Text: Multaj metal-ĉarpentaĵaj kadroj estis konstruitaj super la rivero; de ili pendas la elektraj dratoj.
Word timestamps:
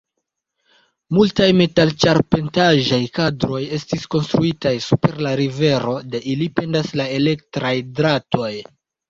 Multaj 1.17 1.49
metal-ĉarpentaĵaj 1.59 2.99
kadroj 3.17 3.59
estis 3.77 4.07
konstruitaj 4.17 4.73
super 4.87 5.15
la 5.27 5.35
rivero; 5.43 5.95
de 6.17 6.23
ili 6.33 6.49
pendas 6.63 6.91
la 7.03 7.07
elektraj 7.21 7.77
dratoj. 8.03 8.51